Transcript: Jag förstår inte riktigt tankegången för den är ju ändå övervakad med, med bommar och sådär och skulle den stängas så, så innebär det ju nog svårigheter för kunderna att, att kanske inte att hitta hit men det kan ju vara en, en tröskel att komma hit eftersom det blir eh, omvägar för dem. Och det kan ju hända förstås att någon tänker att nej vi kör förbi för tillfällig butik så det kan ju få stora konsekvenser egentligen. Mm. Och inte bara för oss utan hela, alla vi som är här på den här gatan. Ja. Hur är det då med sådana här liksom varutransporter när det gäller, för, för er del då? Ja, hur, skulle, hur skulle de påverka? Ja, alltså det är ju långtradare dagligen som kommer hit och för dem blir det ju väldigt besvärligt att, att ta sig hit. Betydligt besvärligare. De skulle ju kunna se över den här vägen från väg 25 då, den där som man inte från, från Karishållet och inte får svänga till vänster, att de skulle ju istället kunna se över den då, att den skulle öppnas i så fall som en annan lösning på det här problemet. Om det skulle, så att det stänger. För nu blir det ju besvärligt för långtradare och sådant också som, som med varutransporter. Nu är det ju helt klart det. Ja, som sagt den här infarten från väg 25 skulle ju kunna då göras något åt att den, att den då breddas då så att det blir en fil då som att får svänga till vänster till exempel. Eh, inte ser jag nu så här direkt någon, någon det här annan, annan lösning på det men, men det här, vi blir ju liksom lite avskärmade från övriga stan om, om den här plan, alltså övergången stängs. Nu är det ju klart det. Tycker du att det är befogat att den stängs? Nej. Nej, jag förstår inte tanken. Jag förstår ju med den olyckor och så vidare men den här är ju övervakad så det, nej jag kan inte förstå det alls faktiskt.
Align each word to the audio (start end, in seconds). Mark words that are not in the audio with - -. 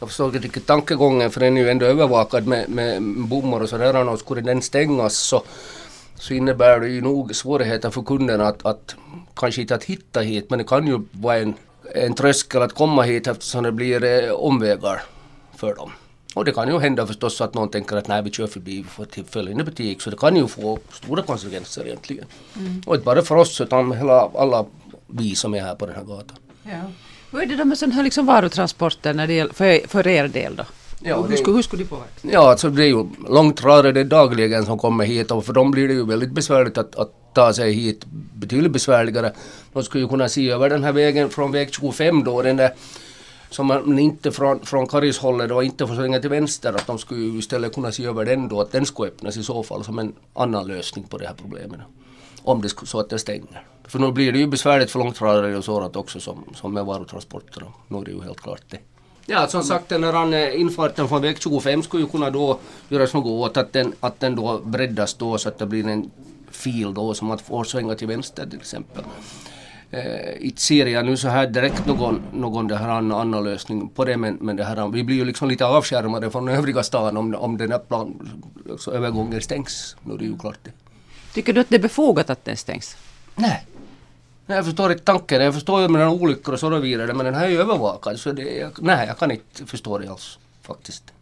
Jag 0.00 0.08
förstår 0.08 0.26
inte 0.26 0.38
riktigt 0.38 0.66
tankegången 0.66 1.30
för 1.30 1.40
den 1.40 1.56
är 1.56 1.60
ju 1.60 1.70
ändå 1.70 1.86
övervakad 1.86 2.46
med, 2.46 2.68
med 2.68 3.02
bommar 3.02 3.60
och 3.60 3.68
sådär 3.68 4.08
och 4.08 4.18
skulle 4.18 4.40
den 4.40 4.62
stängas 4.62 5.16
så, 5.16 5.42
så 6.14 6.34
innebär 6.34 6.80
det 6.80 6.88
ju 6.88 7.00
nog 7.00 7.34
svårigheter 7.36 7.90
för 7.90 8.02
kunderna 8.02 8.48
att, 8.48 8.66
att 8.66 8.94
kanske 9.36 9.60
inte 9.60 9.74
att 9.74 9.84
hitta 9.84 10.20
hit 10.20 10.50
men 10.50 10.58
det 10.58 10.64
kan 10.64 10.86
ju 10.86 11.00
vara 11.10 11.38
en, 11.38 11.54
en 11.94 12.14
tröskel 12.14 12.62
att 12.62 12.74
komma 12.74 13.02
hit 13.02 13.26
eftersom 13.26 13.62
det 13.62 13.72
blir 13.72 14.04
eh, 14.04 14.30
omvägar 14.30 15.02
för 15.56 15.74
dem. 15.74 15.92
Och 16.34 16.44
det 16.44 16.52
kan 16.52 16.68
ju 16.68 16.78
hända 16.78 17.06
förstås 17.06 17.40
att 17.40 17.54
någon 17.54 17.68
tänker 17.68 17.96
att 17.96 18.08
nej 18.08 18.22
vi 18.22 18.30
kör 18.30 18.46
förbi 18.46 18.84
för 18.84 19.04
tillfällig 19.04 19.56
butik 19.56 20.02
så 20.02 20.10
det 20.10 20.16
kan 20.16 20.36
ju 20.36 20.46
få 20.46 20.78
stora 20.92 21.22
konsekvenser 21.22 21.86
egentligen. 21.86 22.24
Mm. 22.56 22.82
Och 22.86 22.94
inte 22.94 23.04
bara 23.04 23.22
för 23.22 23.36
oss 23.36 23.60
utan 23.60 23.92
hela, 23.92 24.30
alla 24.34 24.64
vi 25.06 25.34
som 25.34 25.54
är 25.54 25.60
här 25.60 25.74
på 25.74 25.86
den 25.86 25.94
här 25.94 26.04
gatan. 26.04 26.36
Ja. 26.68 26.90
Hur 27.30 27.42
är 27.42 27.46
det 27.46 27.56
då 27.56 27.64
med 27.64 27.78
sådana 27.78 27.94
här 27.94 28.02
liksom 28.02 28.26
varutransporter 28.26 29.14
när 29.14 29.26
det 29.26 29.32
gäller, 29.32 29.52
för, 29.52 29.88
för 29.88 30.06
er 30.06 30.28
del 30.28 30.56
då? 30.56 30.64
Ja, 31.00 31.22
hur, 31.22 31.36
skulle, 31.36 31.56
hur 31.56 31.62
skulle 31.62 31.82
de 31.82 31.88
påverka? 31.88 32.10
Ja, 32.22 32.50
alltså 32.50 32.70
det 32.70 32.84
är 32.84 32.88
ju 32.88 33.06
långtradare 33.28 34.04
dagligen 34.04 34.66
som 34.66 34.78
kommer 34.78 35.04
hit 35.04 35.30
och 35.30 35.44
för 35.44 35.52
dem 35.52 35.70
blir 35.70 35.88
det 35.88 35.94
ju 35.94 36.06
väldigt 36.06 36.30
besvärligt 36.30 36.78
att, 36.78 36.96
att 36.96 37.34
ta 37.34 37.52
sig 37.52 37.72
hit. 37.72 38.04
Betydligt 38.34 38.72
besvärligare. 38.72 39.32
De 39.72 39.82
skulle 39.82 40.04
ju 40.04 40.08
kunna 40.08 40.28
se 40.28 40.50
över 40.50 40.70
den 40.70 40.84
här 40.84 40.92
vägen 40.92 41.30
från 41.30 41.52
väg 41.52 41.74
25 41.74 42.24
då, 42.24 42.42
den 42.42 42.56
där 42.56 42.74
som 43.50 43.66
man 43.66 43.98
inte 43.98 44.32
från, 44.32 44.60
från 44.60 44.86
Karishållet 44.86 45.50
och 45.50 45.64
inte 45.64 45.86
får 45.86 45.94
svänga 45.94 46.20
till 46.20 46.30
vänster, 46.30 46.72
att 46.72 46.86
de 46.86 46.98
skulle 46.98 47.20
ju 47.20 47.38
istället 47.38 47.74
kunna 47.74 47.92
se 47.92 48.04
över 48.04 48.24
den 48.24 48.48
då, 48.48 48.60
att 48.60 48.72
den 48.72 48.86
skulle 48.86 49.08
öppnas 49.08 49.36
i 49.36 49.42
så 49.42 49.62
fall 49.62 49.84
som 49.84 49.98
en 49.98 50.12
annan 50.34 50.66
lösning 50.66 51.04
på 51.04 51.18
det 51.18 51.26
här 51.26 51.34
problemet. 51.42 51.80
Om 52.42 52.62
det 52.62 52.68
skulle, 52.68 52.86
så 52.86 53.00
att 53.00 53.10
det 53.10 53.18
stänger. 53.18 53.62
För 53.88 53.98
nu 53.98 54.12
blir 54.12 54.32
det 54.32 54.38
ju 54.38 54.46
besvärligt 54.46 54.90
för 54.90 54.98
långtradare 54.98 55.56
och 55.56 55.64
sådant 55.64 55.96
också 55.96 56.20
som, 56.20 56.44
som 56.54 56.74
med 56.74 56.84
varutransporter. 56.84 57.62
Nu 57.88 57.98
är 57.98 58.04
det 58.04 58.10
ju 58.10 58.22
helt 58.22 58.40
klart 58.40 58.62
det. 58.70 58.78
Ja, 59.26 59.46
som 59.46 59.62
sagt 59.62 59.88
den 59.88 60.04
här 60.04 60.56
infarten 60.56 61.08
från 61.08 61.22
väg 61.22 61.42
25 61.42 61.82
skulle 61.82 62.02
ju 62.02 62.08
kunna 62.08 62.30
då 62.30 62.58
göras 62.88 63.14
något 63.14 63.26
åt 63.26 63.56
att 63.56 63.72
den, 63.72 63.92
att 64.00 64.20
den 64.20 64.36
då 64.36 64.58
breddas 64.58 65.14
då 65.14 65.38
så 65.38 65.48
att 65.48 65.58
det 65.58 65.66
blir 65.66 65.88
en 65.88 66.10
fil 66.50 66.94
då 66.94 67.14
som 67.14 67.30
att 67.30 67.40
får 67.40 67.64
svänga 67.64 67.94
till 67.94 68.08
vänster 68.08 68.46
till 68.46 68.58
exempel. 68.58 69.04
Eh, 69.90 70.46
inte 70.46 70.60
ser 70.60 70.86
jag 70.86 71.04
nu 71.06 71.16
så 71.16 71.28
här 71.28 71.46
direkt 71.46 71.86
någon, 71.86 72.22
någon 72.32 72.68
det 72.68 72.76
här 72.76 72.88
annan, 72.88 73.20
annan 73.20 73.44
lösning 73.44 73.88
på 73.88 74.04
det 74.04 74.16
men, 74.16 74.38
men 74.40 74.56
det 74.56 74.64
här, 74.64 74.88
vi 74.88 75.04
blir 75.04 75.16
ju 75.16 75.24
liksom 75.24 75.48
lite 75.48 75.66
avskärmade 75.66 76.30
från 76.30 76.48
övriga 76.48 76.82
stan 76.82 77.16
om, 77.16 77.34
om 77.34 77.56
den 77.56 77.72
här 77.72 77.78
plan, 77.78 78.30
alltså 78.70 78.90
övergången 78.90 79.40
stängs. 79.40 79.96
Nu 80.04 80.14
är 80.14 80.18
det 80.18 80.24
ju 80.24 80.38
klart 80.38 80.58
det. 80.62 80.70
Tycker 81.34 81.52
du 81.52 81.60
att 81.60 81.68
det 81.68 81.76
är 81.76 81.80
befogat 81.80 82.30
att 82.30 82.44
den 82.44 82.56
stängs? 82.56 82.96
Nej. 83.34 83.66
Nej, 84.46 84.56
jag 84.56 84.64
förstår 84.64 84.92
inte 84.92 85.04
tanken. 85.04 85.42
Jag 85.42 85.54
förstår 85.54 85.80
ju 85.82 85.88
med 85.88 86.00
den 86.00 86.08
olyckor 86.08 86.54
och 86.54 86.60
så 86.60 86.78
vidare 86.78 87.14
men 87.14 87.26
den 87.26 87.34
här 87.34 87.44
är 87.46 87.50
ju 87.50 87.60
övervakad 87.60 88.20
så 88.20 88.32
det, 88.32 88.70
nej 88.78 89.06
jag 89.06 89.18
kan 89.18 89.30
inte 89.30 89.66
förstå 89.66 89.98
det 89.98 90.08
alls 90.08 90.38
faktiskt. 90.62 91.12